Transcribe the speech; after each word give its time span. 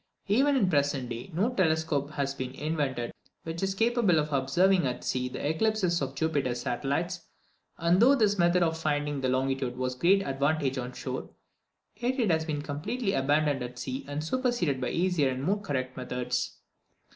Even 0.27 0.55
in 0.55 0.63
the 0.63 0.69
present 0.71 1.09
day, 1.09 1.29
no 1.31 1.53
telescope 1.53 2.09
has 2.13 2.33
been 2.33 2.55
invented 2.55 3.11
which 3.43 3.61
is 3.61 3.75
capable 3.75 4.17
of 4.17 4.33
observing 4.33 4.87
at 4.87 5.03
sea 5.03 5.29
the 5.29 5.47
eclipses 5.47 6.01
of 6.01 6.15
Jupiter's 6.15 6.61
satellites; 6.61 7.27
and 7.77 8.01
though 8.01 8.15
this 8.15 8.39
method 8.39 8.63
of 8.63 8.75
finding 8.75 9.21
the 9.21 9.29
longitude 9.29 9.75
has 9.79 9.93
great 9.93 10.23
advantages 10.23 10.79
on 10.81 10.93
shore, 10.93 11.29
yet 11.97 12.19
it 12.19 12.31
has 12.31 12.45
been 12.45 12.63
completely 12.63 13.13
abandoned 13.13 13.61
at 13.61 13.77
sea, 13.77 14.03
and 14.07 14.23
superseded 14.23 14.81
by 14.81 14.89
easier 14.89 15.29
and 15.29 15.43
more 15.43 15.61
correct 15.61 15.95
methods. 15.95 16.57